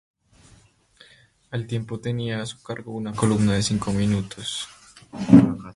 [1.51, 4.67] Al tiempo tenía a su cargo una columna de cinco minutos.